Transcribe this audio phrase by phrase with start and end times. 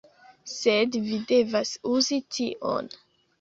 [0.53, 2.91] Sed vi devas uzi tion